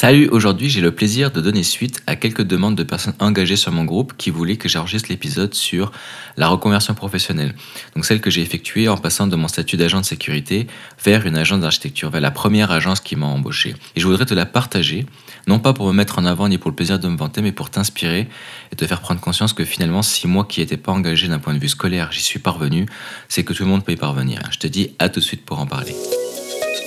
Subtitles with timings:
[0.00, 3.72] Salut, aujourd'hui j'ai le plaisir de donner suite à quelques demandes de personnes engagées sur
[3.72, 5.90] mon groupe qui voulaient que j'enregistre l'épisode sur
[6.36, 7.52] la reconversion professionnelle.
[7.96, 10.68] Donc celle que j'ai effectuée en passant de mon statut d'agent de sécurité
[11.04, 13.74] vers une agence d'architecture, vers la première agence qui m'a embauché.
[13.96, 15.04] Et je voudrais te la partager,
[15.48, 17.50] non pas pour me mettre en avant ni pour le plaisir de me vanter, mais
[17.50, 18.28] pour t'inspirer
[18.70, 21.54] et te faire prendre conscience que finalement, si moi qui n'étais pas engagé d'un point
[21.54, 22.86] de vue scolaire, j'y suis parvenu,
[23.28, 24.42] c'est que tout le monde peut y parvenir.
[24.52, 25.96] Je te dis à tout de suite pour en parler.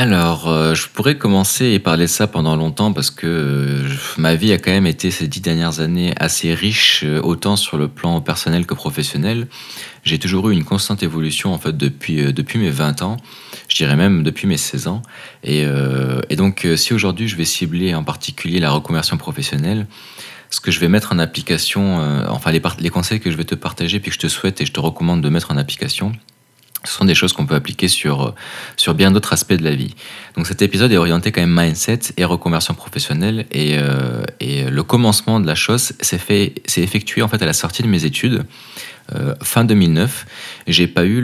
[0.00, 3.86] Alors, euh, je pourrais commencer et parler de ça pendant longtemps parce que euh,
[4.16, 7.76] ma vie a quand même été ces dix dernières années assez riche, euh, autant sur
[7.76, 9.46] le plan personnel que professionnel.
[10.02, 13.18] J'ai toujours eu une constante évolution en fait depuis, depuis mes 20 ans
[13.68, 15.02] je dirais même depuis mes 16 ans.
[15.44, 15.66] Et,
[16.34, 19.86] donc, si aujourd'hui je vais cibler en particulier la reconversion professionnelle,
[20.48, 23.54] ce que je vais mettre en application, enfin les, les conseils que je vais te
[23.54, 26.12] partager, puis que je te souhaite et je te recommande de mettre en application,
[26.84, 28.34] ce sont des choses qu'on peut appliquer sur,
[28.76, 29.94] sur bien d'autres aspects de la vie.
[30.36, 33.46] Donc cet épisode est orienté quand même mindset et reconversion professionnelle.
[33.52, 33.76] Et,
[34.40, 38.04] et le commencement de la chose s'est effectué en fait à la sortie de mes
[38.06, 38.46] études.
[39.16, 40.26] Euh, fin 2009.
[40.68, 41.20] J'ai pas eu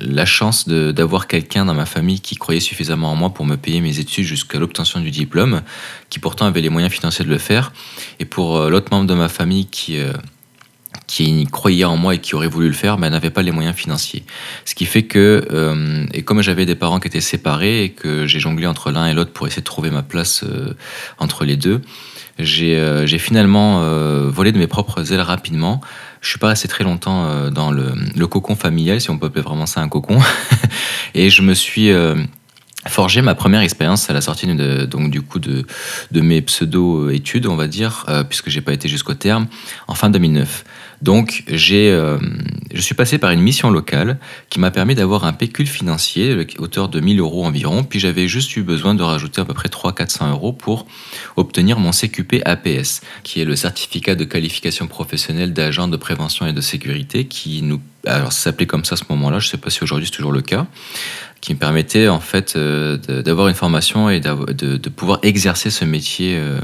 [0.00, 3.80] la chance d'avoir quelqu'un dans ma famille qui croyait suffisamment en moi pour me payer
[3.80, 5.62] mes études jusqu'à l'obtention du diplôme,
[6.10, 7.72] qui pourtant avait les moyens financiers de le faire.
[8.18, 10.12] Et pour euh, l'autre membre de ma famille qui euh,
[11.06, 13.76] qui croyait en moi et qui aurait voulu le faire, mais n'avait pas les moyens
[13.76, 14.24] financiers.
[14.64, 18.40] Ce qui fait que, et comme j'avais des parents qui étaient séparés et que j'ai
[18.40, 20.44] jonglé entre l'un et l'autre pour essayer de trouver ma place
[21.18, 21.82] entre les deux,
[22.38, 23.80] j'ai finalement
[24.28, 25.80] volé de mes propres ailes rapidement
[26.20, 29.42] je suis pas resté très longtemps euh, dans le, cocon familial, si on peut appeler
[29.42, 30.18] vraiment ça un cocon.
[31.14, 32.16] et je me suis euh,
[32.88, 35.64] forgé ma première expérience à la sortie de, donc du coup de,
[36.10, 39.46] de mes pseudo-études, on va dire, euh, puisque j'ai pas été jusqu'au terme,
[39.86, 40.64] en fin 2009.
[41.02, 42.18] Donc, j'ai, euh,
[42.72, 44.18] je suis passé par une mission locale
[44.50, 47.84] qui m'a permis d'avoir un pécule financier, hauteur de 1000 euros environ.
[47.84, 50.86] Puis j'avais juste eu besoin de rajouter à peu près 300-400 euros pour
[51.36, 56.52] obtenir mon CQP APS, qui est le certificat de qualification professionnelle d'agent de prévention et
[56.52, 59.38] de sécurité, qui nous, alors ça s'appelait comme ça à ce moment-là.
[59.38, 60.66] Je ne sais pas si aujourd'hui c'est toujours le cas
[61.40, 66.36] qui me permettait en fait euh, d'avoir une formation et de, pouvoir exercer ce métier
[66.36, 66.58] euh,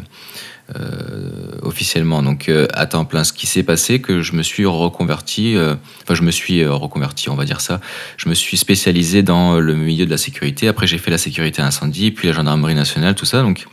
[1.62, 2.22] officiellement.
[2.22, 5.74] Donc euh, à temps plein, ce qui s'est passé, que je me suis reconverti, euh,
[6.02, 7.80] enfin je me suis reconverti, on va dire ça.
[8.16, 10.68] Je me suis spécialisé dans le milieu de la sécurité.
[10.68, 13.42] Après j'ai fait la sécurité incendie, puis la gendarmerie nationale, tout ça.
[13.42, 13.66] Donc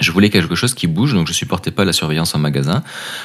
[0.00, 2.82] je voulais quelque chose qui bouge, donc je supportais pas la surveillance en magasin.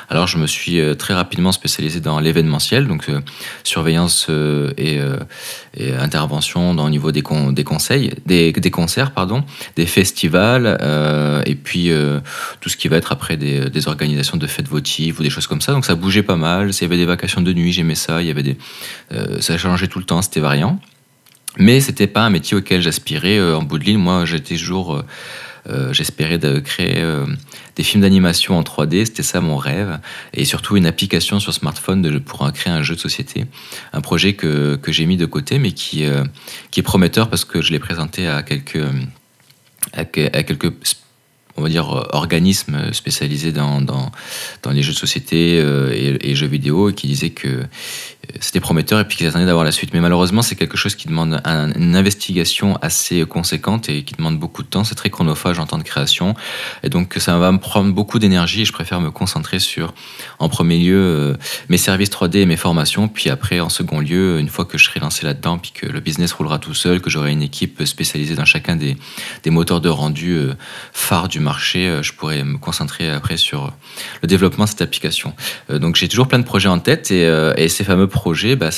[0.08, 3.22] Alors je me suis euh, très rapidement spécialisé dans l'événementiel, donc euh,
[3.64, 5.00] surveillance euh, et,
[6.00, 9.44] intervention dans, au niveau des, conseils, des, concerts, pardon,
[9.76, 10.78] des festivals,
[11.46, 11.92] et puis
[12.60, 15.62] tout ce qui va être après des, organisations de fêtes votives ou des choses comme
[15.62, 15.72] ça.
[15.72, 16.74] Donc ça bougeait pas mal.
[16.74, 18.22] S'il y avait des vacations de nuit, j'aimais ça.
[18.22, 18.58] Il y avait des,
[19.40, 20.80] ça changeait tout le temps, c'était variant.
[21.58, 23.98] Mais c'était pas un métier auquel j'aspirais en bout de ligne.
[24.00, 25.02] Moi, j'étais toujours
[25.68, 27.26] euh, j'espérais de créer euh,
[27.76, 30.00] des films d'animation en 3D, c'était ça mon rêve,
[30.34, 33.46] et surtout une application sur smartphone pour créer un jeu de société.
[33.94, 36.24] Un projet que, que j'ai mis de côté, mais qui, euh,
[36.72, 38.84] qui est prometteur parce que je l'ai présenté à quelques,
[39.94, 40.72] à, quelques
[41.58, 44.12] on va dire, organismes spécialisés dans, dans,
[44.64, 47.66] dans les jeux de société et, et, jeux vidéo et qui disaient que
[48.40, 49.94] c'était prometteur et puis qu'ils attendaient d'avoir la suite.
[49.94, 54.64] Mais malheureusement, c'est quelque chose qui demande une investigation assez conséquente et qui demande beaucoup
[54.64, 54.84] de temps.
[54.84, 56.36] C'est très chronophage en temps de création.
[56.84, 59.94] Et donc, ça va me prendre beaucoup d'énergie je préfère me concentrer sur,
[60.40, 61.36] en premier lieu, euh,
[61.70, 63.08] mes services 3D et mes formations.
[63.08, 66.00] Puis après, en second lieu, une fois que je serai lancé là-dedans, puis que le
[66.00, 68.98] business roulera tout seul, que j'aurai une équipe spécialisée dans chacun des,
[69.44, 70.54] des moteurs de rendu euh,
[70.94, 73.74] phares du marché, euh, je pourrai me concentrer après sur
[74.22, 75.34] le développement de cette application.
[75.70, 77.24] Donc, j'ai toujours plein de projets en tête et,
[77.58, 78.08] et ces fameux
[78.58, 78.72] bah,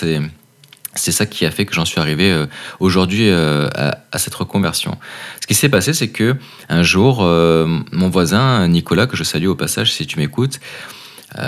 [0.95, 2.45] c'est ça qui a fait que j'en suis arrivé euh,
[2.79, 3.69] aujourd'hui euh,
[4.11, 4.97] à, cette reconversion.
[5.41, 6.35] Ce qui s'est passé, c'est que
[6.69, 10.59] un jour, euh, mon voisin Nicolas, que je salue au passage si tu m'écoutes,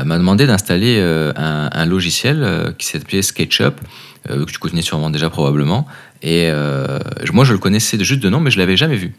[0.06, 0.98] m'a demandé d'installer
[1.36, 3.82] un, logiciel qui s'appelait SketchUp,
[4.30, 5.86] que tu connais sûrement déjà probablement.
[6.22, 6.50] Et
[7.34, 9.14] moi, je le connaissais juste de nom, mais je l'avais jamais vu.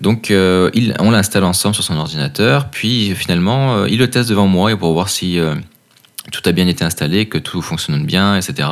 [0.00, 4.76] Donc, il, on l'installe ensemble sur son ordinateur, puis finalement, il le teste devant moi
[4.76, 5.38] pour voir si
[6.30, 8.68] tout a bien été installé, que tout fonctionne bien, etc.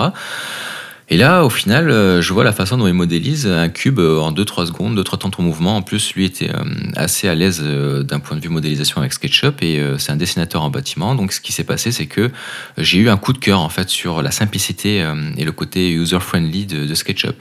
[1.08, 4.18] Et là, au final, euh, je vois la façon dont il modélise un cube euh,
[4.18, 5.76] en 2-3 secondes, 2-3 temps de mouvement.
[5.76, 6.64] En plus, lui était euh,
[6.96, 10.70] assez à l'aise d'un point de vue modélisation avec SketchUp et c'est un dessinateur en
[10.70, 11.14] bâtiment.
[11.14, 12.30] Donc, ce qui s'est passé, c'est que
[12.76, 15.06] j'ai eu un coup de cœur en fait sur la simplicité
[15.36, 17.36] et le côté user-friendly de, SketchUp.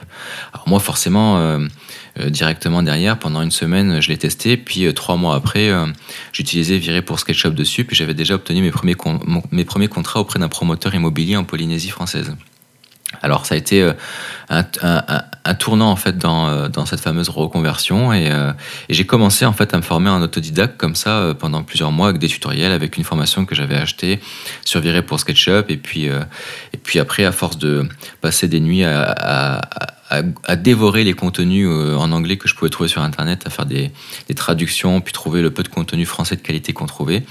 [0.53, 1.59] Alors moi, forcément,
[2.27, 4.57] directement derrière, pendant une semaine, je l'ai testé.
[4.57, 5.71] Puis trois mois après,
[6.31, 7.83] j'utilisais Viré pour SketchUp dessus.
[7.85, 8.95] Puis j'avais déjà obtenu mes premiers,
[9.51, 12.35] mes premiers contrats auprès d'un promoteur immobilier en Polynésie française.
[13.22, 13.94] Alors ça a été euh,
[14.52, 18.52] un, tournant en fait dans, euh, cette fameuse reconversion euh,
[18.90, 22.10] et, j'ai commencé en fait à me former en autodidacte comme ça pendant plusieurs mois
[22.10, 24.19] avec des tutoriels, avec une formation que j'avais achetée
[24.63, 27.88] sur Viré pour SketchUp et puis, et puis après à force de
[28.22, 29.62] passer des nuits à,
[30.57, 33.92] dévorer les contenus en anglais que je pouvais trouver sur internet, à faire des,
[34.36, 37.24] traductions, puis trouver le peu de contenu français de qualité qu'on trouvait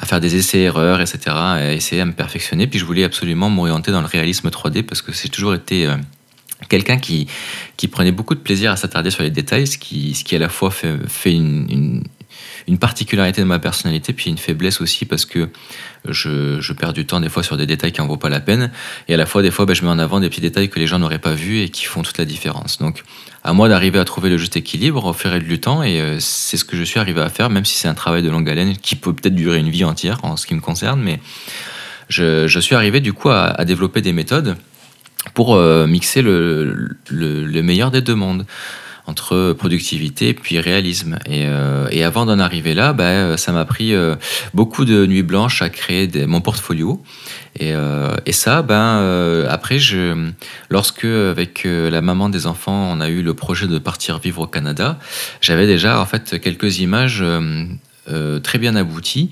[0.00, 2.66] à faire des essais-erreurs, etc., à essayer à me perfectionner.
[2.66, 5.96] Puis je voulais absolument m'orienter dans le réalisme 3D parce que c'est toujours été euh,
[6.68, 7.26] quelqu'un qui,
[7.76, 10.38] qui prenait beaucoup de plaisir à s'attarder sur les détails, ce qui, ce qui à
[10.38, 12.04] la fois fait, une,
[12.78, 15.48] particularité de ma personnalité, puis une faiblesse aussi parce que
[16.08, 18.40] je, je, perds du temps des fois sur des détails qui en vaut pas la
[18.40, 18.70] peine,
[19.08, 20.78] et à la fois des fois ben, je mets en avant des petits détails que
[20.78, 22.78] les gens n'auraient pas vus et qui font toute la différence.
[22.78, 23.02] Donc
[23.44, 26.64] à moi d'arriver à trouver le juste équilibre et du temps, et euh, c'est ce
[26.64, 28.96] que je suis arrivé à faire, même si c'est un travail de longue haleine qui
[28.96, 31.20] peut peut-être durer une vie entière en ce qui me concerne, mais
[32.08, 34.56] je, je suis arrivé du coup à, à développer des méthodes
[35.34, 38.46] pour euh, mixer le, le, le, meilleur des deux mondes
[39.08, 41.18] entre productivité puis réalisme.
[41.26, 44.16] Et, euh, et avant d'en arriver là, bah, ça m'a pris euh,
[44.52, 47.02] beaucoup de nuits blanches à créer mon portfolio.
[47.58, 50.30] Et, euh, et ça, ben, après, je,
[50.68, 54.46] lorsque avec la maman des enfants, on a eu le projet de partir vivre au
[54.46, 54.98] Canada,
[55.40, 57.24] j'avais déjà en fait quelques images
[58.42, 59.30] très bien abouties.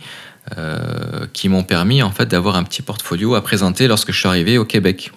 [1.33, 4.59] qui m'ont permis en fait d'avoir un petit portfolio à présenter lorsque je suis arrivé
[4.59, 5.13] au Québec.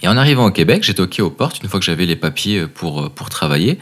[0.00, 2.66] Et en arrivant au Québec, j'ai toqué aux portes une fois que j'avais les papiers
[2.66, 3.78] pour, pour travailler.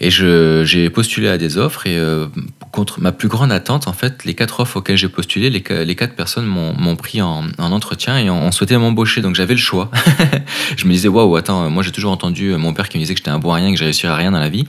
[0.00, 2.26] Et j'ai postulé à des offres et euh,
[2.72, 5.94] contre ma plus grande attente, en fait, les quatre offres auxquelles j'ai postulé, les, les,
[5.94, 9.20] quatre personnes m'ont pris en, en, entretien et ont, souhaité m'embaucher.
[9.20, 9.92] Donc j'avais le choix.
[10.76, 13.18] je me disais, waouh, attends, moi j'ai toujours entendu mon père qui me disait que
[13.18, 14.66] j'étais un bon à rien, que je réussirais à rien dans la vie.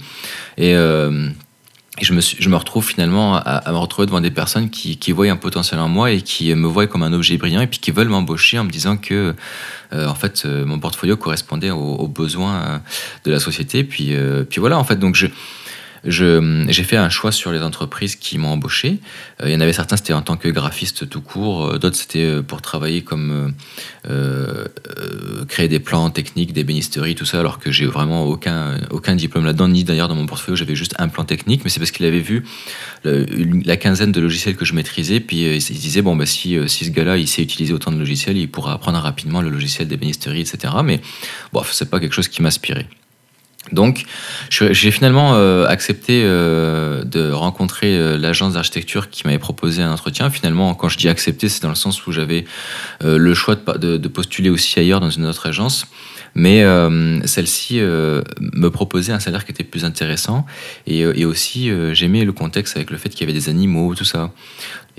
[0.58, 1.30] Et, euh,
[2.00, 5.12] et je me, je me retrouve finalement à, me retrouver devant des personnes qui, qui
[5.12, 7.80] voient un potentiel en moi et qui me voient comme un objet brillant et puis
[7.80, 9.36] qui veulent m'embaucher en me disant que
[9.94, 12.78] euh, en fait euh, mon portfolio correspondait aux, besoins euh,
[13.26, 13.84] de la société.
[13.84, 14.16] Puis,
[14.50, 15.28] puis voilà, en fait, donc je,
[16.06, 19.00] j'ai fait un choix sur les entreprises qui m'ont embauché.
[19.42, 21.66] Euh, il y en avait certains, c'était en tant que graphiste tout court.
[21.66, 23.54] Euh, d'autres, c'était euh, pour travailler comme
[25.48, 29.46] créer des plans techniques, des bénisteries, tout ça, alors que j'ai vraiment aucun, aucun diplôme
[29.46, 32.06] là-dedans, ni d'ailleurs dans mon portfolio, j'avais juste un plan technique, mais c'est parce qu'il
[32.06, 32.44] avait vu
[33.04, 36.86] la quinzaine de logiciels que je maîtrisais, puis il se disait, bon, bah, si, si
[36.86, 39.98] ce gars-là, il sait utiliser autant de logiciels, il pourra apprendre rapidement le logiciel des
[39.98, 40.74] bénisteries, etc.
[40.84, 41.02] Mais
[41.54, 42.88] bon, c'est pas quelque chose qui m'inspirait.
[43.72, 44.04] Donc,
[44.50, 50.30] j'ai finalement euh, accepté euh, de rencontrer euh, l'agence d'architecture qui m'avait proposé un entretien.
[50.30, 52.46] Finalement, quand je dis accepter, c'est dans le sens où j'avais
[53.02, 55.88] le choix de, postuler aussi ailleurs dans une autre agence.
[56.36, 56.64] Mais
[57.26, 60.46] celle-ci me proposait un salaire qui était plus intéressant.
[60.88, 64.06] Et, et aussi, j'aimais le contexte avec le fait qu'il y avait des animaux, tout
[64.06, 64.32] ça.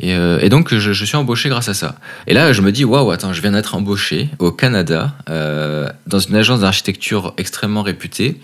[0.02, 1.96] Euh, et, donc, je, suis embauché grâce à ça.
[2.26, 6.18] Et là, je me dis, waouh, attends, je viens d'être embauché au Canada, euh, dans
[6.18, 8.40] une agence d'architecture extrêmement réputée.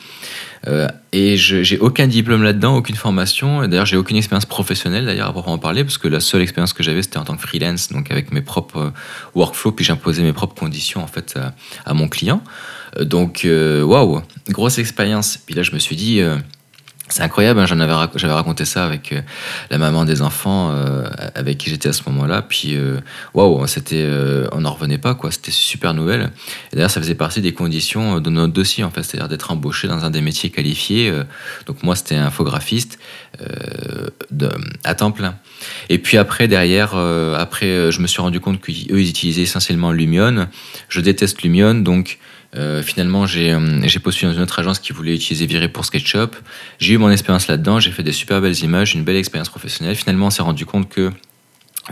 [0.66, 3.66] Euh, et j'ai aucun diplôme là-dedans, aucune formation.
[3.66, 6.82] D'ailleurs, j'ai aucune expérience professionnelle, d'ailleurs, à en parler, parce que la seule expérience que
[6.82, 8.92] j'avais, c'était en tant que freelance, donc avec mes propres
[9.34, 11.54] workflows, puis j'imposais mes propres conditions, en fait, à,
[11.90, 12.42] à mon client.
[13.00, 15.38] Donc, waouh, grosse expérience.
[15.38, 16.20] Puis là, je me suis dit
[17.10, 19.20] c'est incroyable, hein, raconté ça avec euh,
[19.70, 22.42] la maman des enfants euh, avec qui j'étais à ce moment-là.
[22.42, 23.00] Puis, euh,
[23.34, 24.08] waouh, c'était,
[24.52, 25.30] on n'en revenait pas, quoi.
[25.30, 26.30] C'était super nouvelle.
[26.72, 30.04] D'ailleurs, ça faisait partie des conditions de notre dossier, en fait, c'est-à-dire d'être embauché dans
[30.04, 31.12] un des métiers qualifiés.
[31.66, 32.98] donc, moi, c'était infographiste
[34.84, 35.36] à temps plein.
[35.88, 40.48] Et puis après, derrière, après, je me suis rendu compte qu'eux, ils utilisaient essentiellement Lumion.
[40.88, 42.18] Je déteste Lumion, donc
[42.56, 46.34] euh, finalement, euh, j'ai postulé dans une autre agence qui voulait utiliser Viré pour SketchUp.
[46.78, 49.94] J'ai eu mon expérience là-dedans, j'ai fait des super belles images, une belle expérience professionnelle.
[49.94, 51.12] Finalement, on s'est rendu compte que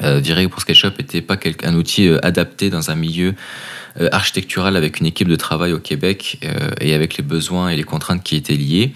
[0.03, 3.35] euh, Viré pour SketchUp n'était pas un outil adapté dans un milieu
[4.13, 6.39] architectural avec une équipe de travail au Québec
[6.81, 8.93] et avec les besoins et les contraintes qui étaient liées.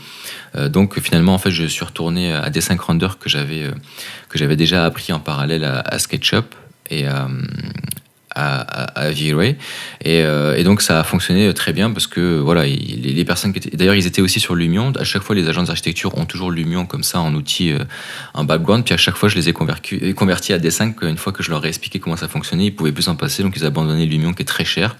[0.68, 5.18] donc finalement, en fait, je suis retourné à Dessin Grandeur que j'avais déjà appris en
[5.18, 6.54] parallèle à, à SketchUp
[6.88, 7.06] et
[8.34, 9.56] à, virer.
[10.06, 13.76] Euh, et, donc ça a fonctionné très bien parce que voilà, les, personnes qui étaient.
[13.76, 14.92] D'ailleurs, ils étaient aussi sur Lumion.
[14.98, 17.72] À chaque fois, les agences d'architecture ont toujours Lumion comme ça en outil,
[18.34, 18.84] en background.
[18.84, 20.94] Puis à chaque fois, je les ai convertis à D5.
[21.02, 23.42] Une fois que je leur ai expliqué comment ça fonctionnait, ils pouvaient plus en passer.
[23.42, 24.96] Donc ils abandonné Lumion qui est très cher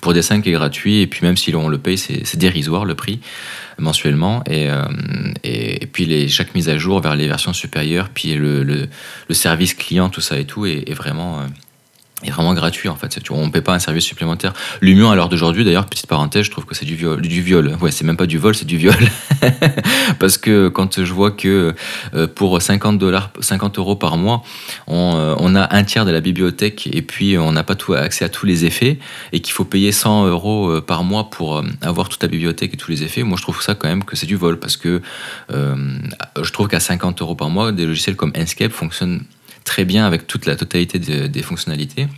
[0.00, 1.00] pour D5 qui est gratuit.
[1.00, 3.20] Et puis même si on le paye, c'est dérisoire le prix
[3.80, 4.42] mensuellement.
[4.46, 8.88] Et, puis les, chaque mise à jour vers les versions supérieures, puis le,
[9.30, 11.44] service client, tout ça et tout, est, vraiment
[12.24, 13.18] est vraiment gratuit en fait.
[13.30, 14.52] On ne paie pas un service supplémentaire.
[14.80, 17.20] Lumion à l'heure d'aujourd'hui, d'ailleurs, petite parenthèse, je trouve que c'est du viol.
[17.20, 17.76] Du viol.
[17.80, 18.94] Ouais, c'est même pas du vol, c'est du viol.
[20.18, 21.74] Parce que quand je vois que
[22.14, 24.42] euh, pour 50 dollars, 50 euros par mois,
[24.88, 28.24] euh, on, a un tiers de la bibliothèque et puis on n'a pas tout, accès
[28.24, 28.98] à tous les effets
[29.32, 32.76] et qu'il faut payer 100 euros euh, par mois pour avoir toute la bibliothèque et
[32.76, 35.00] tous les effets, moi je trouve ça quand même que c'est du vol parce que
[35.50, 39.22] je trouve qu'à 50 euros par mois, des logiciels comme Enscape fonctionnent
[39.64, 42.08] très bien avec toute la totalité des fonctionnalités.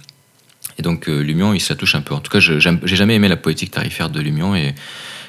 [0.79, 2.15] Et donc euh, Lumion, il se la touche un peu.
[2.15, 4.75] En tout cas, j'ai jamais aimé la politique tarifaire de Lumion et,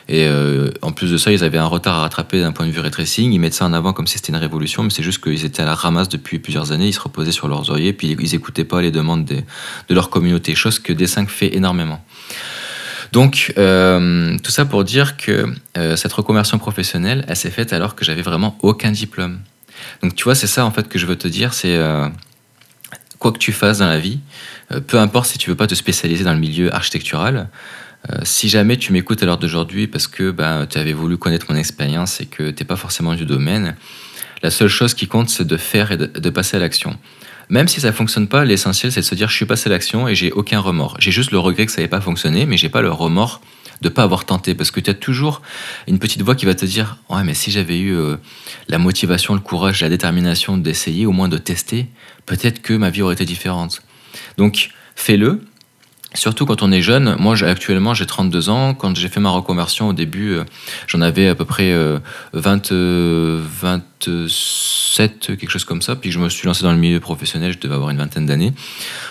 [0.10, 2.80] euh, en plus de ça, ils avaient un retard à rattraper d'un point de vue
[2.80, 3.32] ray tracing.
[3.32, 5.62] Ils mettent ça en avant comme si c'était une révolution, mais c'est juste qu'ils étaient
[5.62, 6.88] à la ramasse depuis plusieurs années.
[6.88, 10.56] Ils se reposaient sur leurs oreillers, puis ils n'écoutaient pas les demandes de leur communauté,
[10.56, 12.04] chose que D5 fait énormément.
[13.14, 15.46] Donc, euh, tout ça pour dire que
[15.96, 19.40] cette reconversion professionnelle, elle s'est faite alors que j'avais vraiment aucun diplôme.
[20.02, 22.08] Donc tu vois, c'est ça en fait que je veux te dire, c'est euh,
[23.20, 24.20] quoi que tu fasses dans la vie,
[24.72, 27.50] euh, peu importe si tu veux pas te spécialiser dans le milieu architectural,
[28.10, 31.46] euh, si jamais tu m'écoutes à l'heure d'aujourd'hui parce que ben, tu avais voulu connaître
[31.50, 33.76] mon expérience et que tu n'es pas forcément du domaine,
[34.42, 36.98] la seule chose qui compte, c'est de faire et de, passer à l'action.
[37.50, 39.72] Même si ça ne fonctionne pas, l'essentiel, c'est de se dire je suis passé à
[39.72, 40.98] l'action et j'ai aucun remords.
[41.00, 43.40] J'ai juste le regret que ça n'ait pas fonctionné, mais j'ai pas le remords
[43.84, 45.42] de pas avoir tenté parce que tu as toujours
[45.88, 48.16] une petite voix qui va te dire ouais mais si j'avais eu euh,
[48.70, 51.88] la motivation, le courage, la détermination d'essayer, au moins de tester,
[52.26, 53.84] peut-être que ma vie aurait été différente.
[54.38, 55.42] Donc fais-le.
[56.16, 59.90] Surtout quand on est jeune, moi actuellement j'ai 32 ans, quand j'ai fait ma reconversion
[59.90, 60.44] au début, euh,
[60.88, 62.00] j'en avais à peu près euh,
[62.34, 66.78] 20, 20 7, euh, quelque chose comme ça, puis je me suis lancé dans le
[66.78, 68.54] milieu professionnel, je devais avoir une vingtaine d'années.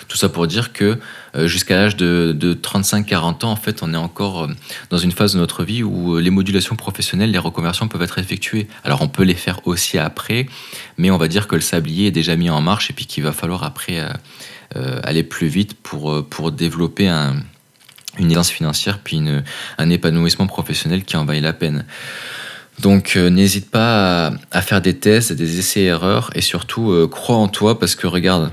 [0.07, 0.97] Tout ça pour dire que
[1.35, 4.47] euh, jusqu'à l'âge de, 35-40 ans, en fait, on est encore euh,
[4.89, 8.67] dans une phase de notre vie où les modulations professionnelles, les reconversions peuvent être effectuées.
[8.83, 10.47] Alors on peut les faire aussi après,
[10.97, 13.23] mais on va dire que le sablier est déjà mis en marche et puis qu'il
[13.23, 14.03] va falloir après
[15.03, 17.07] aller plus vite pour, pour développer
[18.17, 19.21] une aisance financière, puis
[19.77, 21.85] un épanouissement professionnel qui en vaille la peine.
[22.79, 27.95] Donc n'hésite pas à, faire des tests, des essais-erreurs et surtout crois en toi parce
[27.95, 28.51] que regarde,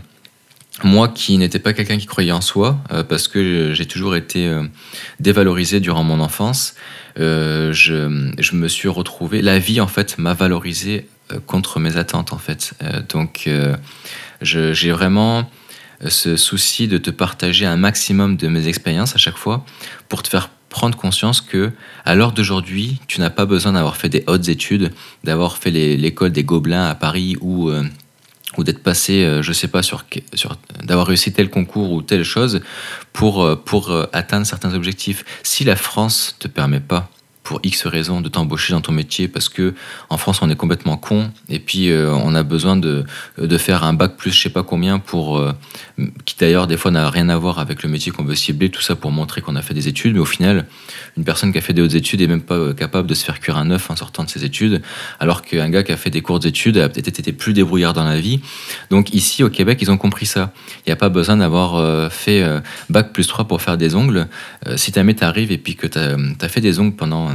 [0.84, 4.46] moi qui n'étais pas quelqu'un qui croyait en soi, euh, parce que j'ai toujours été
[4.46, 4.62] euh,
[5.18, 6.74] dévalorisé durant mon enfance,
[7.18, 11.08] euh, je, je, me suis retrouvé, la vie en fait m'a valorisé
[11.46, 12.72] contre mes attentes en fait.
[13.08, 13.48] donc
[14.42, 15.48] j'ai vraiment
[16.08, 19.64] ce souci de te partager un maximum de mes expériences à chaque fois
[20.08, 21.72] pour te faire prendre conscience que
[22.06, 24.92] à l'heure d'aujourd'hui, tu n'as pas besoin d'avoir fait des hautes études,
[25.24, 27.70] d'avoir fait l'école des Gobelins à Paris ou
[28.58, 32.24] ou d'être passé, euh, je sais pas, sur, sur d'avoir réussi tel concours ou telle
[32.24, 32.60] chose
[33.12, 35.24] pour, euh, pour euh, atteindre certains objectifs.
[35.42, 37.10] Si la France te permet pas
[37.50, 39.74] pour X raisons de t'embaucher dans ton métier parce que
[40.08, 43.04] en France on est complètement con et puis euh, on a besoin de,
[43.38, 45.52] de, faire un bac plus je sais pas combien pour euh,
[46.24, 48.82] qui d'ailleurs des fois n'a rien à voir avec le métier qu'on veut cibler tout
[48.82, 50.14] ça pour montrer qu'on a fait des études.
[50.14, 50.66] Mais au final
[51.16, 53.24] une personne qui a fait des hautes études est même pas euh, capable de se
[53.24, 54.80] faire cuire un œuf en sortant de ses études
[55.18, 58.04] alors qu'un gars qui a fait des courtes études a peut-être été plus débrouillard dans
[58.04, 58.38] la vie.
[58.90, 60.52] Donc ici au Québec ils ont compris ça.
[60.86, 62.44] Il n'y a pas besoin d'avoir fait
[62.90, 64.28] bac plus 3 pour faire des ongles.
[64.76, 67.30] Si ta mère t'arrive et puis que tu as, fait des ongles pendant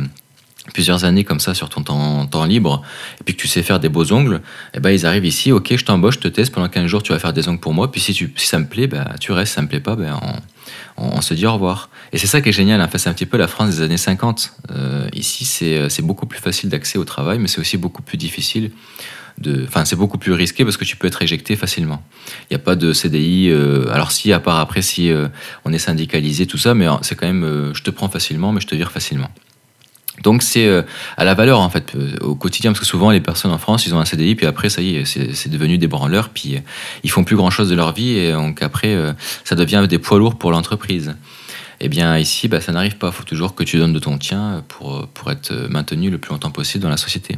[0.74, 2.82] plusieurs années comme ça sur ton temps, libre,
[3.20, 5.52] et puis que tu sais faire des beaux ongles, et eh ben ils arrivent ici,
[5.52, 7.74] ok, je t'embauche, je te teste, pendant 15 jours tu vas faire des ongles pour
[7.74, 9.96] moi, puis si, si ça me plaît, ben, tu restes, si ça me plaît pas,
[9.96, 10.20] ben,
[10.98, 11.90] on, se dit au revoir.
[12.14, 13.98] Et c'est ça qui est génial, fait, c'est un petit peu la France des années
[13.98, 14.54] 50.
[14.72, 18.72] Euh, ici, c'est beaucoup plus facile d'accès au travail, mais c'est aussi beaucoup plus difficile.
[19.68, 22.02] Enfin, c'est beaucoup plus risqué parce que tu peux être éjecté facilement.
[22.50, 23.50] Il n'y a pas de CDI.
[23.50, 25.28] Euh, alors si, à part après, si euh,
[25.66, 28.68] on est syndicalisé, tout ça, mais c'est quand même, je te prends facilement, mais je
[28.68, 29.30] te vire facilement.
[30.24, 30.82] Donc c'est euh,
[31.18, 33.86] à la valeur en fait euh, au quotidien parce que souvent les personnes en France
[33.86, 36.60] ils ont un CDI puis après ça y est c'est devenu des branleurs puis euh,
[37.04, 38.96] ils font plus grand chose de leur vie et donc après
[39.44, 41.16] ça devient des poids lourds pour l'entreprise.
[41.82, 44.18] Eh bien ici bah, ça n'arrive pas, il faut toujours que tu donnes de ton
[44.18, 47.38] tien pour, pour être maintenu le plus longtemps possible dans la société.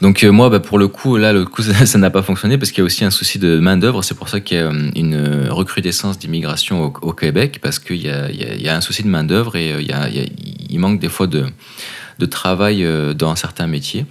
[0.00, 2.70] Donc euh, moi, bah, pour le coup, là, le coup, ça n'a pas fonctionné parce
[2.70, 4.02] qu'il y a aussi un souci de main d'œuvre.
[4.02, 8.08] C'est pour ça qu'il y a euh, une recrudescence d'immigration au, Québec parce qu'il y,
[8.68, 10.24] a un souci de main d'œuvre et euh,
[10.68, 14.04] il, manque des fois de travail dans certains métiers.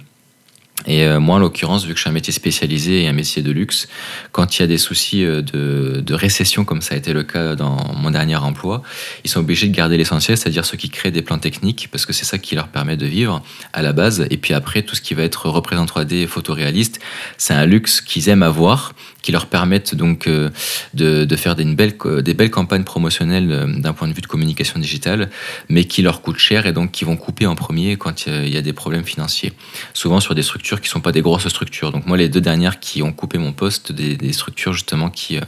[0.86, 3.42] Et euh, moi, en l'occurrence, vu que je suis un métier spécialisé et un métier
[3.42, 3.88] de luxe,
[4.32, 7.54] quand il y a des soucis euh, de, récession, comme ça a été le cas
[7.54, 8.82] dans mon dernier emploi,
[9.24, 12.12] ils sont obligés de garder l'essentiel, c'est-à-dire ceux qui créent des plans techniques, parce que
[12.12, 14.26] c'est ça qui leur permet de vivre à la base.
[14.30, 17.00] Et puis après, tout ce qui va être représentant 3D, photoréaliste,
[17.38, 20.50] c'est un luxe qu'ils aiment avoir, qui leur permettent donc euh,
[20.92, 25.30] de, faire des, des belles campagnes promotionnelles d'un point de vue de communication digitale,
[25.68, 28.56] mais qui leur coûtent cher et donc qui vont couper en premier quand il y
[28.56, 29.52] a des problèmes financiers.
[29.94, 31.92] Souvent sur des structures qui sont pas des grosses structures.
[31.92, 35.42] Donc moi, les deux dernières qui ont coupé mon poste, des, structures justement qui euh,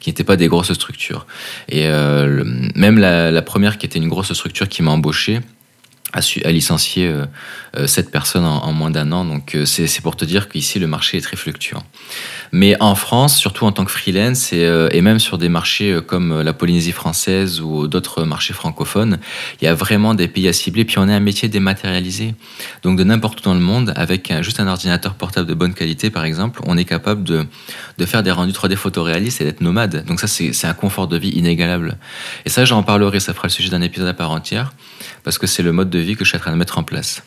[0.00, 1.26] qui n'étaient pas des grosses structures.
[1.68, 2.42] Et euh,
[2.74, 5.40] même la, première qui était une grosse structure qui m'a embauché,
[6.12, 7.26] a, su, a licencié euh,
[7.76, 9.24] euh, sept personnes en, moins d'un an.
[9.24, 11.84] Donc euh, c'est pour te dire qu'ici le marché est très fluctuant.
[12.52, 16.40] Mais en France, surtout en tant que freelance et, et même sur des marchés comme
[16.40, 19.18] la Polynésie française ou d'autres marchés francophones,
[19.60, 20.84] il y a vraiment des pays à cibler.
[20.84, 22.34] Puis on est un métier dématérialisé.
[22.82, 26.10] Donc de n'importe où dans le monde, avec juste un ordinateur portable de bonne qualité
[26.10, 27.46] par exemple, on est capable de,
[27.98, 30.04] de faire des rendus 3D photoréalistes et d'être nomade.
[30.06, 31.98] Donc ça c'est un confort de vie inégalable.
[32.44, 34.72] Et ça j'en parlerai, ça fera le sujet d'un épisode à part entière,
[35.24, 36.82] parce que c'est le mode de vie que je suis en train de mettre en
[36.82, 37.22] place.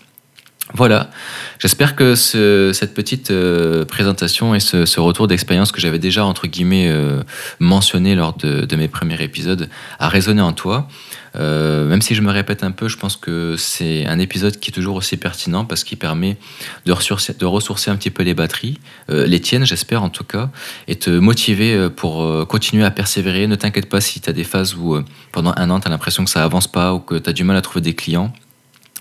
[0.75, 1.09] Voilà,
[1.57, 6.45] j'espère que ce, cette petite euh, présentation et ce, retour d'expérience que j'avais déjà, entre
[6.45, 7.23] guillemets, euh,
[7.59, 10.87] mentionné lors de, mes premiers épisodes a résonné en toi.
[11.35, 14.69] Euh, même si je me répète un peu, je pense que c'est un épisode qui
[14.69, 16.37] est toujours aussi pertinent parce qu'il permet
[16.85, 20.49] de ressourcer, de ressourcer un petit peu les batteries, les tiennes j'espère en tout cas,
[20.87, 23.47] et te motiver pour continuer à persévérer.
[23.47, 24.97] Ne t'inquiète pas si tu as des phases où
[25.31, 27.43] pendant un an tu as l'impression que ça avance pas ou que tu as du
[27.43, 28.33] mal à trouver des clients.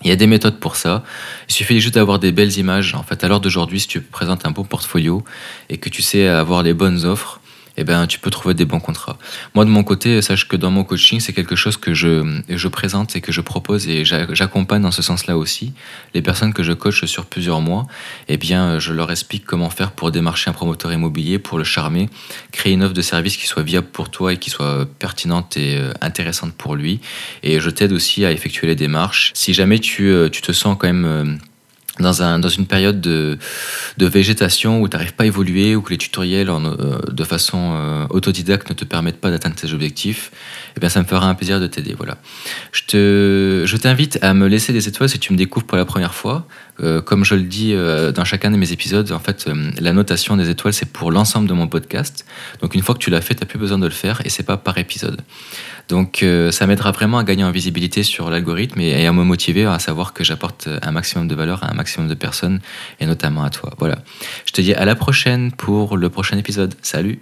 [0.03, 1.03] Il y a des méthodes pour ça.
[1.49, 2.95] Il suffit juste d'avoir des belles images.
[2.95, 5.25] En fait, à l'heure d'aujourd'hui, si tu présentes un bon portfolio
[5.69, 7.41] et que tu sais avoir les bonnes offres,
[7.81, 9.17] eh ben, tu peux trouver des bons contrats.
[9.55, 12.69] Moi, de mon côté, sache que dans mon coaching, c'est quelque chose que je, je
[12.69, 15.73] présente et que je propose et j'accompagne dans ce sens-là aussi.
[16.13, 17.87] Les personnes que je coach sur plusieurs mois,
[18.27, 22.11] eh bien, je leur explique comment faire pour démarcher un promoteur immobilier, pour le charmer,
[22.51, 25.79] créer une offre de service qui soit viable pour toi et qui soit pertinente et
[25.79, 27.01] euh, intéressante pour lui.
[27.43, 29.31] Et je t'aide aussi à effectuer les démarches.
[29.35, 31.37] Si jamais tu, euh, tu te sens quand même euh,
[32.01, 33.39] dans, un, dans une période de,
[33.97, 37.73] de végétation où tu n'arrives pas à évoluer, que les tutoriels en, euh, de façon
[37.75, 40.31] euh, autodidacte ne te permettent pas d'atteindre tes objectifs,
[40.89, 41.95] ça me fera un plaisir de t'aider.
[41.97, 42.19] Voilà.
[42.73, 45.85] Je, te, je t'invite à me laisser des étoiles si tu me découvres pour la
[45.85, 46.47] première fois.
[46.81, 49.93] Euh, comme je le dis euh, dans chacun de mes épisodes, en fait, euh, la
[49.93, 52.25] notation des étoiles, c'est pour l'ensemble de mon podcast.
[52.61, 54.29] Donc une fois que tu l'as fait, tu n'as plus besoin de le faire et
[54.29, 55.21] c'est pas par épisode.
[55.89, 59.65] Donc ça m'aidera vraiment à gagner en visibilité sur l'algorithme et, et, à me motiver
[59.65, 62.61] à savoir que j'apporte un maximum de valeur à un maximum de personnes
[63.01, 63.73] et notamment à toi.
[63.79, 63.97] Voilà.
[64.45, 66.75] Je te dis à la prochaine pour le prochain épisode.
[66.83, 67.21] Salut